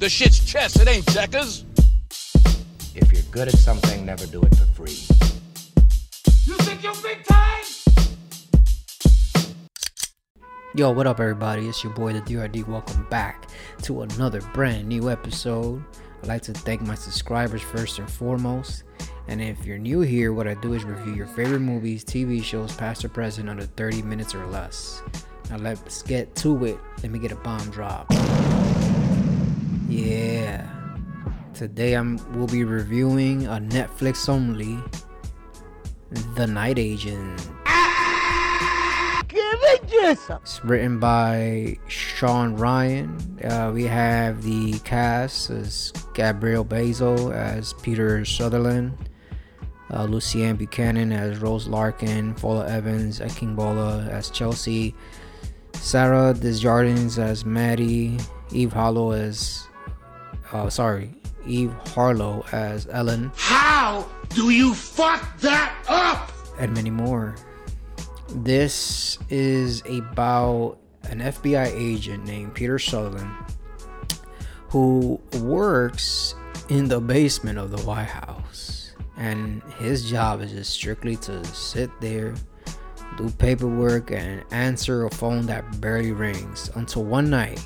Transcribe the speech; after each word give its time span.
The 0.00 0.08
shit's 0.08 0.42
chess, 0.42 0.80
it 0.80 0.88
ain't 0.88 1.06
checkers. 1.12 1.66
If 2.94 3.12
you're 3.12 3.22
good 3.30 3.48
at 3.48 3.58
something, 3.58 4.06
never 4.06 4.24
do 4.24 4.40
it 4.40 4.56
for 4.56 4.64
free. 4.64 4.96
You 6.46 6.54
think 6.64 6.82
you're 6.82 6.94
big 7.02 7.22
time? 7.22 7.64
Yo, 10.74 10.90
what 10.90 11.06
up, 11.06 11.20
everybody? 11.20 11.68
It's 11.68 11.84
your 11.84 11.92
boy, 11.92 12.14
the 12.14 12.22
DRD. 12.22 12.66
Welcome 12.66 13.06
back 13.10 13.50
to 13.82 14.00
another 14.00 14.40
brand 14.54 14.88
new 14.88 15.10
episode. 15.10 15.84
I'd 16.22 16.28
like 16.28 16.42
to 16.44 16.54
thank 16.54 16.80
my 16.80 16.94
subscribers 16.94 17.60
first 17.60 17.98
and 17.98 18.10
foremost. 18.10 18.84
And 19.28 19.42
if 19.42 19.66
you're 19.66 19.76
new 19.76 20.00
here, 20.00 20.32
what 20.32 20.48
I 20.48 20.54
do 20.54 20.72
is 20.72 20.82
review 20.82 21.12
your 21.12 21.26
favorite 21.26 21.60
movies, 21.60 22.06
TV 22.06 22.42
shows, 22.42 22.74
past 22.74 23.04
or 23.04 23.10
present, 23.10 23.50
under 23.50 23.66
30 23.66 24.00
minutes 24.00 24.34
or 24.34 24.46
less. 24.46 25.02
Now 25.50 25.58
let's 25.58 26.00
get 26.00 26.34
to 26.36 26.64
it. 26.64 26.78
Let 27.02 27.12
me 27.12 27.18
get 27.18 27.32
a 27.32 27.36
bomb 27.36 27.68
drop. 27.68 28.10
Yeah. 29.90 30.68
Today 31.52 31.94
I'm 31.94 32.18
We'll 32.32 32.46
be 32.46 32.62
reviewing 32.62 33.46
a 33.48 33.58
Netflix 33.58 34.28
only 34.28 34.78
The 36.36 36.46
Night 36.46 36.78
Agent. 36.78 37.50
It's 39.32 40.64
written 40.64 41.00
by 41.00 41.76
Shawn 41.88 42.54
Ryan. 42.54 43.38
Uh, 43.42 43.72
we 43.74 43.84
have 43.84 44.42
the 44.44 44.78
cast 44.80 45.50
as 45.50 45.92
Gabriel 46.14 46.62
Basso 46.64 47.32
as 47.32 47.72
Peter 47.74 48.24
Sutherland, 48.24 49.10
uh, 49.90 50.06
Luciane 50.06 50.56
Buchanan 50.56 51.12
as 51.12 51.38
Rose 51.38 51.66
Larkin, 51.66 52.34
Fola 52.36 52.68
Evans-Akingbola 52.68 54.08
as 54.08 54.30
Chelsea, 54.30 54.94
Sarah 55.74 56.32
Desjardins 56.32 57.18
as 57.18 57.44
Maddie, 57.44 58.18
Eve 58.52 58.72
Hollow 58.72 59.10
as, 59.12 59.66
uh, 60.52 60.68
sorry, 60.70 61.10
Eve 61.46 61.72
Harlow 61.94 62.44
as 62.52 62.86
Ellen, 62.90 63.30
How 63.36 64.06
do 64.30 64.50
you 64.50 64.74
fuck 64.74 65.38
that 65.40 65.74
up? 65.88 66.32
and 66.58 66.74
many 66.74 66.90
more. 66.90 67.34
This 68.28 69.18
is 69.30 69.82
about 69.86 70.78
an 71.04 71.20
FBI 71.20 71.66
agent 71.74 72.24
named 72.24 72.54
Peter 72.54 72.78
Sutherland 72.78 73.32
who 74.68 75.20
works 75.40 76.34
in 76.68 76.86
the 76.86 77.00
basement 77.00 77.58
of 77.58 77.70
the 77.70 77.78
White 77.78 78.04
House. 78.04 78.92
And 79.16 79.62
his 79.78 80.08
job 80.08 80.40
is 80.42 80.52
just 80.52 80.70
strictly 80.72 81.16
to 81.16 81.44
sit 81.46 81.90
there, 82.00 82.34
do 83.16 83.28
paperwork, 83.30 84.12
and 84.12 84.44
answer 84.52 85.06
a 85.06 85.10
phone 85.10 85.46
that 85.46 85.80
barely 85.80 86.12
rings 86.12 86.70
until 86.76 87.04
one 87.04 87.28
night 87.28 87.60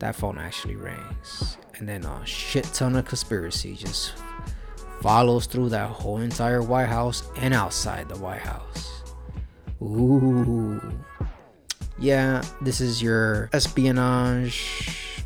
that 0.00 0.16
phone 0.16 0.38
actually 0.38 0.76
rings. 0.76 1.56
And 1.80 1.88
then 1.88 2.04
a 2.04 2.26
shit 2.26 2.64
ton 2.74 2.94
of 2.94 3.06
conspiracy 3.06 3.74
just 3.74 4.12
follows 5.00 5.46
through 5.46 5.70
that 5.70 5.88
whole 5.88 6.18
entire 6.18 6.62
White 6.62 6.90
House 6.90 7.22
and 7.36 7.54
outside 7.54 8.06
the 8.08 8.18
White 8.18 8.42
House. 8.42 9.02
Ooh. 9.82 10.78
Yeah, 11.98 12.42
this 12.60 12.82
is 12.82 13.02
your 13.02 13.48
espionage, 13.54 15.24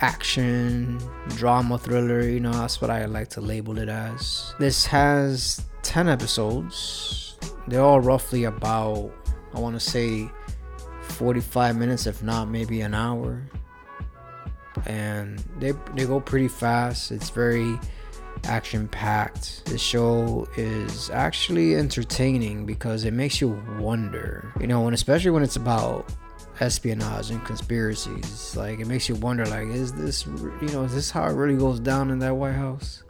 action, 0.00 0.98
drama 1.28 1.78
thriller. 1.78 2.22
You 2.22 2.40
know, 2.40 2.52
that's 2.52 2.80
what 2.80 2.90
I 2.90 3.04
like 3.04 3.28
to 3.30 3.40
label 3.40 3.78
it 3.78 3.88
as. 3.88 4.54
This 4.58 4.84
has 4.86 5.64
10 5.82 6.08
episodes. 6.08 7.36
They're 7.68 7.82
all 7.82 8.00
roughly 8.00 8.44
about, 8.44 9.12
I 9.54 9.60
want 9.60 9.76
to 9.76 9.80
say, 9.80 10.28
45 11.02 11.76
minutes, 11.76 12.06
if 12.06 12.20
not 12.20 12.48
maybe 12.48 12.80
an 12.80 12.94
hour. 12.94 13.48
And 14.86 15.38
they, 15.58 15.72
they 15.94 16.06
go 16.06 16.20
pretty 16.20 16.48
fast. 16.48 17.10
It's 17.12 17.30
very 17.30 17.78
action 18.44 18.88
packed. 18.88 19.64
The 19.66 19.78
show 19.78 20.48
is 20.56 21.10
actually 21.10 21.76
entertaining 21.76 22.66
because 22.66 23.04
it 23.04 23.12
makes 23.12 23.40
you 23.40 23.60
wonder, 23.78 24.52
you 24.60 24.66
know, 24.66 24.86
and 24.86 24.94
especially 24.94 25.30
when 25.30 25.42
it's 25.42 25.56
about 25.56 26.10
espionage 26.60 27.30
and 27.30 27.44
conspiracies. 27.44 28.56
Like, 28.56 28.80
it 28.80 28.86
makes 28.86 29.08
you 29.08 29.14
wonder, 29.16 29.46
like, 29.46 29.68
is 29.68 29.92
this, 29.92 30.26
you 30.26 30.68
know, 30.72 30.84
is 30.84 30.94
this 30.94 31.10
how 31.10 31.24
it 31.26 31.34
really 31.34 31.56
goes 31.56 31.80
down 31.80 32.10
in 32.10 32.18
that 32.20 32.34
White 32.34 32.54
House? 32.54 33.02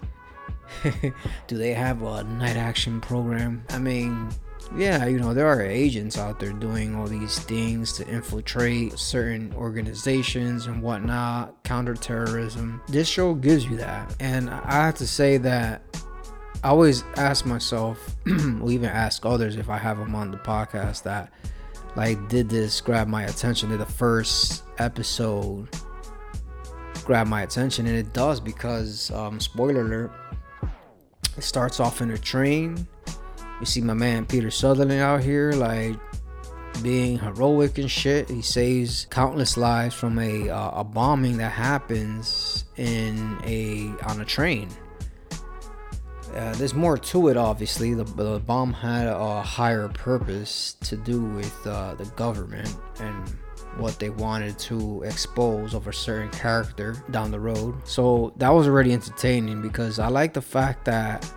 Do 1.47 1.57
they 1.57 1.73
have 1.73 2.03
a 2.03 2.25
night 2.25 2.57
action 2.57 3.01
program? 3.01 3.65
I 3.71 3.79
mean, 3.79 4.29
yeah, 4.77 5.07
you 5.07 5.19
know, 5.19 5.33
there 5.33 5.47
are 5.47 5.63
agents 5.63 6.19
out 6.19 6.39
there 6.39 6.53
doing 6.53 6.95
all 6.95 7.07
these 7.07 7.39
things 7.39 7.93
to 7.95 8.07
infiltrate 8.07 8.99
certain 8.99 9.53
organizations 9.55 10.67
and 10.67 10.83
whatnot, 10.83 11.63
counterterrorism. 11.65 12.83
This 12.89 13.09
show 13.09 13.35
gives 13.35 13.65
you 13.65 13.77
that. 13.79 14.15
And 14.21 14.51
I 14.51 14.87
have 14.87 14.97
to 14.97 15.07
say 15.07 15.39
that 15.39 15.83
I 16.63 16.69
always 16.69 17.03
ask 17.17 17.47
myself, 17.47 18.17
or 18.27 18.71
even 18.71 18.91
ask 18.91 19.25
others 19.25 19.57
if 19.57 19.71
I 19.71 19.79
have 19.79 19.99
them 19.99 20.15
on 20.15 20.31
the 20.31 20.39
podcast, 20.39 21.03
that, 21.05 21.33
like, 21.97 22.29
did 22.29 22.49
this 22.49 22.81
grab 22.81 23.09
my 23.09 23.25
attention? 23.25 23.71
Did 23.71 23.81
the 23.81 23.87
first 23.87 24.65
episode 24.79 25.69
grab 27.05 27.27
my 27.27 27.43
attention? 27.43 27.87
And 27.87 27.97
it 27.97 28.13
does 28.13 28.39
because, 28.39 29.11
um, 29.13 29.41
spoiler 29.41 29.81
alert, 29.81 30.13
it 31.37 31.43
starts 31.43 31.81
off 31.81 32.03
in 32.03 32.11
a 32.11 32.19
train 32.19 32.87
you 33.61 33.67
see 33.67 33.81
my 33.81 33.95
man 33.95 34.27
Peter 34.27 34.51
Sutherland 34.51 35.01
out 35.01 35.23
here, 35.23 35.53
like 35.53 35.97
being 36.83 37.19
heroic 37.19 37.79
and 37.79 37.91
shit. 37.91 38.29
He 38.29 38.43
saves 38.43 39.07
countless 39.11 39.57
lives 39.57 39.95
from 39.95 40.19
a 40.19 40.49
uh, 40.49 40.81
a 40.81 40.85
bombing 40.85 41.39
that 41.39 41.53
happens 41.53 42.65
in 42.77 43.39
a 43.45 43.93
on 44.05 44.21
a 44.21 44.25
train. 44.25 44.69
Uh, 46.35 46.55
there's 46.57 46.75
more 46.75 46.99
to 46.99 47.29
it, 47.29 47.37
obviously. 47.37 47.95
The, 47.95 48.05
the 48.05 48.39
bomb 48.39 48.73
had 48.73 49.07
a 49.07 49.43
higher 49.43 49.89
purpose 49.89 50.77
to 50.83 50.97
do 50.97 51.23
with 51.23 51.67
uh, 51.67 51.95
the 51.95 52.05
government 52.17 52.77
and 53.01 53.37
what 53.79 53.99
they 53.99 54.11
wanted 54.11 54.59
to 54.59 55.03
expose 55.03 55.75
of 55.75 55.87
a 55.87 55.93
certain 55.93 56.31
character 56.31 57.03
down 57.11 57.31
the 57.31 57.41
road. 57.41 57.75
So 57.87 58.33
that 58.37 58.51
was 58.51 58.67
already 58.69 58.93
entertaining 58.93 59.63
because 59.63 59.99
I 59.99 60.09
like 60.09 60.35
the 60.35 60.43
fact 60.43 60.85
that 60.85 61.33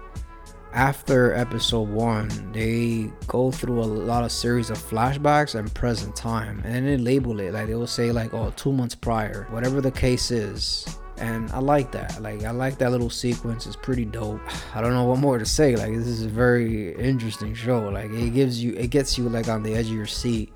after 0.73 1.33
episode 1.33 1.89
one, 1.89 2.29
they 2.53 3.11
go 3.27 3.51
through 3.51 3.81
a 3.81 3.83
lot 3.83 4.23
of 4.23 4.31
series 4.31 4.69
of 4.69 4.77
flashbacks 4.77 5.55
and 5.55 5.73
present 5.73 6.15
time, 6.15 6.61
and 6.63 6.73
then 6.73 6.85
they 6.85 6.97
label 6.97 7.39
it 7.39 7.53
like 7.53 7.67
they 7.67 7.75
will 7.75 7.87
say 7.87 8.11
like, 8.11 8.33
"Oh, 8.33 8.51
two 8.55 8.71
months 8.71 8.95
prior," 8.95 9.47
whatever 9.49 9.81
the 9.81 9.91
case 9.91 10.31
is. 10.31 10.85
And 11.17 11.51
I 11.51 11.59
like 11.59 11.91
that. 11.91 12.19
Like 12.21 12.43
I 12.45 12.51
like 12.51 12.77
that 12.79 12.89
little 12.89 13.09
sequence. 13.09 13.67
It's 13.67 13.75
pretty 13.75 14.05
dope. 14.05 14.41
I 14.75 14.81
don't 14.81 14.93
know 14.93 15.03
what 15.03 15.19
more 15.19 15.37
to 15.37 15.45
say. 15.45 15.75
Like 15.75 15.93
this 15.93 16.07
is 16.07 16.23
a 16.23 16.29
very 16.29 16.95
interesting 16.95 17.53
show. 17.53 17.89
Like 17.89 18.09
it 18.11 18.33
gives 18.33 18.63
you, 18.63 18.73
it 18.73 18.87
gets 18.87 19.17
you 19.17 19.29
like 19.29 19.47
on 19.47 19.61
the 19.61 19.75
edge 19.75 19.87
of 19.87 19.93
your 19.93 20.07
seat. 20.07 20.51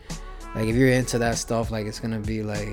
Like 0.56 0.68
if 0.68 0.76
you're 0.76 0.90
into 0.90 1.20
that 1.20 1.38
stuff, 1.38 1.70
like 1.70 1.86
it's 1.86 2.00
gonna 2.00 2.20
be 2.20 2.42
like 2.42 2.70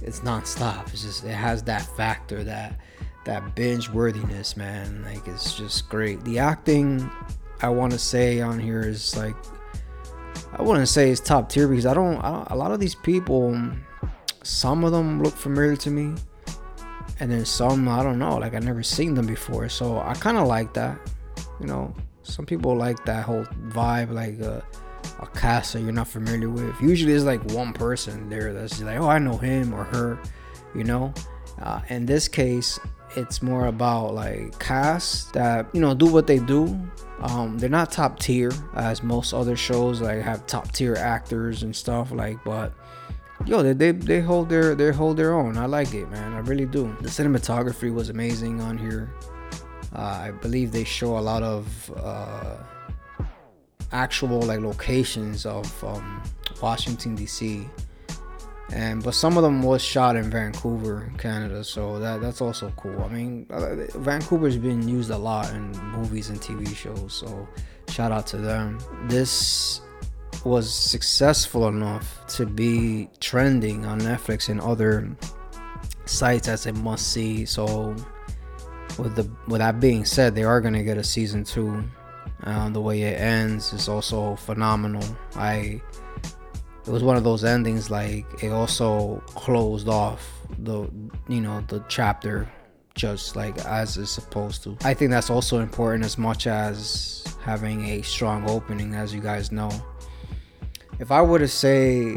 it's 0.00 0.20
nonstop. 0.20 0.92
It's 0.92 1.02
just 1.02 1.24
it 1.24 1.34
has 1.34 1.62
that 1.64 1.82
factor 1.96 2.44
that 2.44 2.78
that 3.24 3.54
binge 3.54 3.88
worthiness, 3.90 4.56
man. 4.56 5.02
Like 5.04 5.26
it's 5.26 5.56
just 5.56 5.88
great. 5.88 6.22
The 6.24 6.38
acting, 6.38 7.10
I 7.60 7.68
want 7.68 7.92
to 7.92 7.98
say 7.98 8.40
on 8.40 8.58
here 8.58 8.82
is 8.82 9.16
like, 9.16 9.34
I 10.52 10.62
wouldn't 10.62 10.88
say 10.88 11.10
it's 11.10 11.20
top 11.20 11.48
tier 11.48 11.66
because 11.66 11.86
I 11.86 11.94
don't, 11.94 12.16
I 12.18 12.30
don't. 12.30 12.50
A 12.50 12.56
lot 12.56 12.70
of 12.72 12.80
these 12.80 12.94
people, 12.94 13.60
some 14.42 14.84
of 14.84 14.92
them 14.92 15.22
look 15.22 15.34
familiar 15.34 15.76
to 15.76 15.90
me, 15.90 16.14
and 17.20 17.30
then 17.30 17.44
some 17.44 17.88
I 17.88 18.02
don't 18.02 18.18
know. 18.18 18.36
Like 18.36 18.54
I 18.54 18.58
never 18.58 18.82
seen 18.82 19.14
them 19.14 19.26
before, 19.26 19.68
so 19.68 19.98
I 20.00 20.14
kind 20.14 20.36
of 20.36 20.46
like 20.46 20.72
that. 20.74 20.98
You 21.60 21.66
know, 21.66 21.94
some 22.22 22.46
people 22.46 22.76
like 22.76 23.04
that 23.04 23.24
whole 23.24 23.44
vibe, 23.68 24.12
like 24.12 24.38
a, 24.40 24.64
a 25.20 25.26
cast 25.28 25.72
that 25.72 25.80
you're 25.80 25.92
not 25.92 26.08
familiar 26.08 26.50
with. 26.50 26.80
Usually, 26.80 27.12
it's 27.12 27.24
like 27.24 27.42
one 27.52 27.72
person 27.72 28.28
there 28.28 28.52
that's 28.52 28.80
like, 28.80 28.98
oh, 29.00 29.08
I 29.08 29.18
know 29.18 29.38
him 29.38 29.72
or 29.74 29.84
her. 29.84 30.20
You 30.74 30.84
know. 30.84 31.14
Uh, 31.60 31.80
in 31.88 32.04
this 32.04 32.26
case, 32.26 32.80
it's 33.16 33.42
more 33.42 33.66
about 33.66 34.14
like 34.14 34.58
casts 34.58 35.30
that 35.32 35.66
you 35.72 35.80
know 35.80 35.94
do 35.94 36.06
what 36.06 36.26
they 36.26 36.38
do. 36.38 36.78
Um 37.20 37.58
they're 37.58 37.68
not 37.68 37.90
top 37.92 38.18
tier 38.18 38.52
as 38.74 39.02
most 39.02 39.32
other 39.32 39.56
shows 39.56 40.00
like 40.00 40.20
have 40.20 40.46
top 40.46 40.72
tier 40.72 40.96
actors 40.96 41.62
and 41.62 41.74
stuff 41.74 42.10
like 42.12 42.42
but 42.44 42.72
yo 43.46 43.62
they, 43.62 43.72
they 43.72 43.92
they 43.92 44.20
hold 44.20 44.48
their 44.48 44.74
they 44.74 44.92
hold 44.92 45.16
their 45.16 45.34
own. 45.34 45.56
I 45.56 45.66
like 45.66 45.94
it 45.94 46.10
man. 46.10 46.34
I 46.34 46.40
really 46.40 46.66
do. 46.66 46.94
The 47.00 47.08
cinematography 47.08 47.92
was 47.92 48.08
amazing 48.10 48.60
on 48.60 48.78
here. 48.78 49.12
Uh, 49.94 50.26
i 50.26 50.30
believe 50.32 50.72
they 50.72 50.82
show 50.82 51.18
a 51.18 51.20
lot 51.20 51.42
of 51.44 51.92
uh 51.96 52.56
actual 53.92 54.42
like 54.42 54.58
locations 54.58 55.46
of 55.46 55.84
um 55.84 56.20
washington 56.60 57.16
dc 57.16 57.64
and 58.72 59.02
but 59.02 59.14
some 59.14 59.36
of 59.36 59.42
them 59.42 59.62
was 59.62 59.82
shot 59.82 60.16
in 60.16 60.30
Vancouver, 60.30 61.12
Canada, 61.18 61.62
so 61.62 61.98
that 61.98 62.20
that's 62.20 62.40
also 62.40 62.72
cool. 62.76 63.02
I 63.02 63.08
mean, 63.08 63.46
uh, 63.50 63.86
Vancouver's 63.98 64.56
been 64.56 64.88
used 64.88 65.10
a 65.10 65.18
lot 65.18 65.50
in 65.52 65.70
movies 65.92 66.30
and 66.30 66.40
TV 66.40 66.74
shows, 66.74 67.12
so 67.12 67.46
shout 67.88 68.10
out 68.10 68.26
to 68.28 68.38
them. 68.38 68.78
This 69.06 69.80
was 70.44 70.72
successful 70.72 71.68
enough 71.68 72.26
to 72.26 72.46
be 72.46 73.08
trending 73.20 73.86
on 73.86 74.00
Netflix 74.00 74.48
and 74.48 74.60
other 74.60 75.14
sites 76.06 76.48
as 76.48 76.66
a 76.66 76.72
must 76.72 77.12
see. 77.12 77.44
So 77.44 77.94
with 78.98 79.14
the 79.14 79.30
with 79.46 79.60
that 79.60 79.80
being 79.80 80.04
said, 80.04 80.34
they 80.34 80.44
are 80.44 80.60
gonna 80.60 80.82
get 80.82 80.98
a 80.98 81.04
season 81.04 81.44
two. 81.44 81.84
Um, 82.44 82.72
the 82.72 82.80
way 82.80 83.02
it 83.02 83.20
ends 83.20 83.72
is 83.72 83.88
also 83.88 84.36
phenomenal. 84.36 85.04
I 85.36 85.80
it 86.86 86.90
was 86.90 87.02
one 87.02 87.16
of 87.16 87.24
those 87.24 87.44
endings 87.44 87.90
like 87.90 88.26
it 88.42 88.50
also 88.50 89.22
closed 89.28 89.88
off 89.88 90.28
the 90.58 90.88
you 91.28 91.40
know 91.40 91.62
the 91.68 91.82
chapter 91.88 92.48
just 92.94 93.36
like 93.36 93.58
as 93.64 93.96
it's 93.98 94.10
supposed 94.10 94.62
to. 94.64 94.76
I 94.84 94.94
think 94.94 95.10
that's 95.10 95.30
also 95.30 95.60
important 95.60 96.04
as 96.04 96.16
much 96.16 96.46
as 96.46 97.24
having 97.42 97.84
a 97.86 98.02
strong 98.02 98.48
opening, 98.48 98.94
as 98.94 99.12
you 99.12 99.20
guys 99.20 99.50
know. 99.50 99.70
If 100.98 101.10
I 101.10 101.20
were 101.22 101.40
to 101.40 101.48
say 101.48 102.16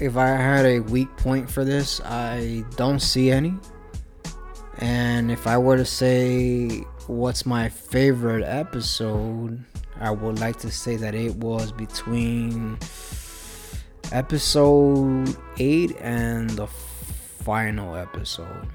if 0.00 0.16
I 0.16 0.28
had 0.28 0.66
a 0.66 0.80
weak 0.80 1.14
point 1.16 1.48
for 1.50 1.64
this, 1.64 2.00
I 2.00 2.64
don't 2.76 3.00
see 3.00 3.30
any. 3.30 3.54
And 4.78 5.30
if 5.30 5.46
I 5.46 5.56
were 5.56 5.76
to 5.76 5.84
say 5.84 6.80
what's 7.06 7.46
my 7.46 7.68
favorite 7.68 8.44
episode, 8.44 9.64
I 10.00 10.10
would 10.10 10.40
like 10.40 10.58
to 10.60 10.70
say 10.70 10.96
that 10.96 11.14
it 11.14 11.36
was 11.36 11.70
between 11.70 12.78
episode 14.14 15.36
8 15.58 15.96
and 15.98 16.48
the 16.50 16.68
final 16.68 17.96
episode, 17.96 18.68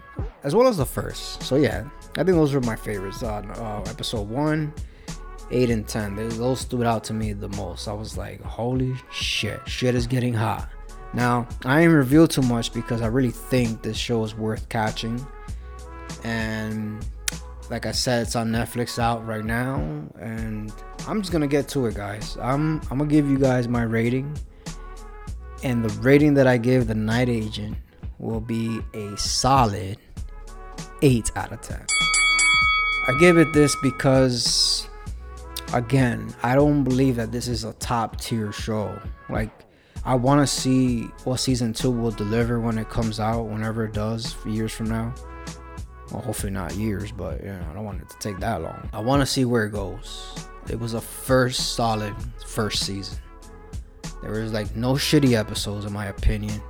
as 0.43 0.53
well 0.53 0.67
as 0.67 0.77
the 0.77 0.85
first. 0.85 1.41
So, 1.41 1.55
yeah, 1.55 1.87
I 2.17 2.23
think 2.23 2.35
those 2.35 2.53
were 2.53 2.61
my 2.61 2.75
favorites. 2.75 3.23
Uh, 3.23 3.41
uh, 3.55 3.89
episode 3.89 4.27
1, 4.27 4.73
8, 5.49 5.69
and 5.69 5.87
10. 5.87 6.15
They, 6.15 6.27
those 6.27 6.59
stood 6.59 6.85
out 6.85 7.05
to 7.05 7.13
me 7.13 7.31
the 7.33 7.47
most. 7.49 7.87
I 7.87 7.93
was 7.93 8.17
like, 8.17 8.41
holy 8.41 8.93
shit, 9.11 9.61
shit 9.67 9.95
is 9.95 10.05
getting 10.05 10.33
hot. 10.33 10.69
Now, 11.13 11.47
I 11.65 11.81
ain't 11.81 11.93
reveal 11.93 12.27
too 12.27 12.43
much 12.43 12.73
because 12.73 13.01
I 13.01 13.07
really 13.07 13.31
think 13.31 13.81
this 13.81 13.97
show 13.97 14.23
is 14.23 14.35
worth 14.35 14.67
catching. 14.67 15.25
And 16.23 17.03
like 17.69 17.85
I 17.85 17.91
said, 17.93 18.23
it's 18.23 18.35
on 18.35 18.51
Netflix 18.51 18.99
out 18.99 19.25
right 19.25 19.43
now. 19.43 19.77
And 20.19 20.71
I'm 21.07 21.21
just 21.21 21.31
gonna 21.31 21.47
get 21.47 21.67
to 21.69 21.87
it, 21.87 21.95
guys. 21.95 22.37
I'm 22.39 22.81
I'm 22.91 22.99
gonna 22.99 23.07
give 23.07 23.27
you 23.27 23.39
guys 23.39 23.67
my 23.67 23.83
rating. 23.83 24.37
And 25.63 25.83
the 25.83 25.89
rating 26.01 26.33
that 26.35 26.47
I 26.47 26.57
give 26.57 26.87
the 26.87 26.95
night 26.95 27.29
agent 27.29 27.77
will 28.17 28.41
be 28.41 28.81
a 28.93 29.17
solid 29.17 29.97
8 31.01 31.31
out 31.35 31.51
of 31.51 31.61
10. 31.61 31.85
I 33.07 33.17
give 33.19 33.37
it 33.37 33.51
this 33.53 33.75
because 33.81 34.87
again, 35.73 36.33
I 36.43 36.55
don't 36.55 36.83
believe 36.83 37.15
that 37.15 37.31
this 37.31 37.47
is 37.47 37.63
a 37.63 37.73
top 37.73 38.19
tier 38.19 38.51
show. 38.51 38.99
Like 39.29 39.51
I 40.05 40.15
want 40.15 40.41
to 40.41 40.47
see 40.47 41.03
what 41.23 41.37
season 41.37 41.73
two 41.73 41.91
will 41.91 42.11
deliver 42.11 42.59
when 42.59 42.77
it 42.77 42.89
comes 42.89 43.19
out, 43.19 43.43
whenever 43.43 43.85
it 43.85 43.93
does, 43.93 44.35
years 44.45 44.71
from 44.71 44.89
now. 44.89 45.13
Well, 46.11 46.21
hopefully 46.21 46.51
not 46.51 46.75
years, 46.75 47.11
but 47.11 47.43
know, 47.43 47.67
I 47.69 47.73
don't 47.73 47.83
want 47.83 48.01
it 48.01 48.09
to 48.09 48.17
take 48.19 48.39
that 48.39 48.61
long. 48.61 48.89
I 48.93 48.99
want 48.99 49.21
to 49.21 49.25
see 49.25 49.45
where 49.45 49.65
it 49.65 49.71
goes. 49.71 50.35
It 50.69 50.79
was 50.79 50.93
a 50.93 51.01
first 51.01 51.75
solid 51.75 52.15
first 52.45 52.85
season. 52.85 53.19
There 54.21 54.31
was 54.31 54.51
like 54.51 54.75
no 54.75 54.93
shitty 54.93 55.37
episodes, 55.37 55.85
in 55.85 55.93
my 55.93 56.07
opinion. 56.07 56.61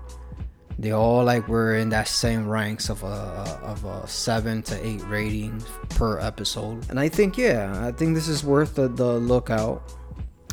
They 0.78 0.92
all 0.92 1.26
like 1.26 1.48
were 1.50 1.76
in 1.76 1.90
that 1.90 2.08
same 2.08 2.48
ranks 2.48 2.90
of 2.90 3.04
a 3.04 3.60
of 3.64 3.84
a 3.84 4.08
seven 4.08 4.64
to 4.64 4.86
eight 4.86 5.04
rating 5.08 5.62
per 5.90 6.20
episode, 6.20 6.90
and 6.90 6.98
I 7.00 7.10
think 7.10 7.38
yeah, 7.38 7.86
I 7.86 7.92
think 7.92 8.16
this 8.16 8.30
is 8.30 8.46
worth 8.46 8.76
the, 8.76 8.88
the 8.88 9.20
lookout. 9.20 9.94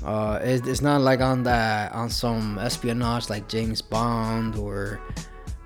Uh, 0.04 0.40
it, 0.43 0.66
it's 0.66 0.81
not 0.81 1.00
like 1.00 1.20
on 1.20 1.43
that 1.44 1.93
on 1.93 2.10
some 2.10 2.58
espionage 2.58 3.31
like 3.31 3.49
James 3.49 3.81
Bond 3.81 4.56
or 4.56 5.00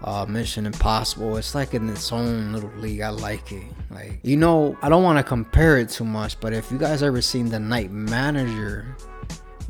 uh, 0.04 0.26
Mission 0.28 0.66
Impossible. 0.66 1.36
It's 1.36 1.54
like 1.54 1.72
in 1.72 1.88
its 1.88 2.12
own 2.12 2.52
little 2.52 2.70
league. 2.76 3.00
I 3.00 3.08
like 3.10 3.52
it. 3.52 3.64
Like 3.90 4.20
you 4.22 4.36
know, 4.36 4.76
I 4.82 4.88
don't 4.90 5.02
want 5.02 5.18
to 5.18 5.24
compare 5.24 5.78
it 5.78 5.88
too 5.88 6.04
much, 6.04 6.38
but 6.38 6.52
if 6.52 6.70
you 6.70 6.76
guys 6.76 7.02
ever 7.02 7.22
seen 7.22 7.48
The 7.48 7.60
Night 7.60 7.90
Manager, 7.90 8.94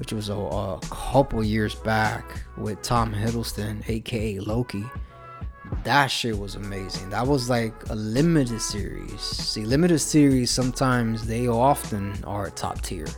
which 0.01 0.15
was 0.15 0.31
a, 0.31 0.35
a 0.35 0.81
couple 0.89 1.45
years 1.45 1.75
back 1.75 2.25
with 2.57 2.81
Tom 2.81 3.13
Hiddleston, 3.13 3.87
aka 3.87 4.39
Loki. 4.39 4.83
That 5.85 6.07
shit 6.07 6.39
was 6.39 6.55
amazing. 6.55 7.11
That 7.11 7.27
was 7.27 7.51
like 7.51 7.75
a 7.91 7.95
limited 7.95 8.63
series. 8.63 9.21
See, 9.21 9.67
limited 9.67 9.99
series 9.99 10.51
sometimes 10.51 11.27
they 11.27 11.49
often 11.49 12.15
are 12.25 12.49
top 12.49 12.81
tier 12.81 13.09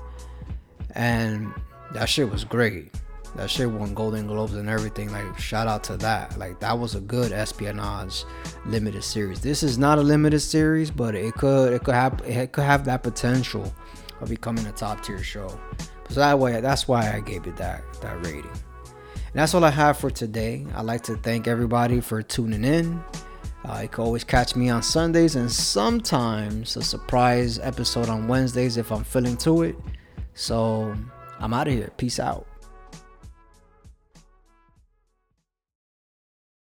and 0.96 1.54
that 1.92 2.08
shit 2.08 2.28
was 2.28 2.42
great. 2.42 2.92
That 3.36 3.48
shit 3.48 3.70
won 3.70 3.94
Golden 3.94 4.26
Globes 4.26 4.54
and 4.54 4.68
everything. 4.68 5.12
Like, 5.12 5.38
shout 5.38 5.68
out 5.68 5.84
to 5.84 5.96
that. 5.98 6.36
Like, 6.36 6.58
that 6.58 6.76
was 6.76 6.96
a 6.96 7.00
good 7.00 7.30
espionage 7.30 8.24
limited 8.66 9.04
series. 9.04 9.40
This 9.40 9.62
is 9.62 9.78
not 9.78 9.98
a 9.98 10.02
limited 10.02 10.40
series, 10.40 10.90
but 10.90 11.14
it 11.14 11.32
could 11.34 11.72
it 11.72 11.84
could 11.84 11.94
have 11.94 12.20
it 12.26 12.50
could 12.50 12.64
have 12.64 12.84
that 12.86 13.04
potential 13.04 13.72
of 14.20 14.30
becoming 14.30 14.66
a 14.66 14.72
top 14.72 15.02
tier 15.04 15.22
show. 15.22 15.60
So 16.12 16.20
that 16.20 16.38
way, 16.38 16.60
that's 16.60 16.86
why 16.86 17.10
I 17.10 17.20
gave 17.20 17.46
it 17.46 17.56
that 17.56 17.82
that 18.02 18.16
rating. 18.26 18.50
And 18.50 19.40
that's 19.40 19.54
all 19.54 19.64
I 19.64 19.70
have 19.70 19.96
for 19.96 20.10
today. 20.10 20.66
I'd 20.74 20.84
like 20.84 21.00
to 21.04 21.16
thank 21.16 21.48
everybody 21.48 22.02
for 22.02 22.20
tuning 22.20 22.64
in. 22.64 23.02
Uh, 23.64 23.80
you 23.82 23.88
can 23.88 24.04
always 24.04 24.22
catch 24.22 24.54
me 24.54 24.68
on 24.68 24.82
Sundays 24.82 25.36
and 25.36 25.50
sometimes 25.50 26.76
a 26.76 26.82
surprise 26.82 27.58
episode 27.60 28.10
on 28.10 28.28
Wednesdays 28.28 28.76
if 28.76 28.92
I'm 28.92 29.04
feeling 29.04 29.38
to 29.38 29.62
it. 29.62 29.76
So 30.34 30.94
I'm 31.38 31.54
out 31.54 31.68
of 31.68 31.72
here. 31.72 31.90
Peace 31.96 32.20
out. 32.20 32.46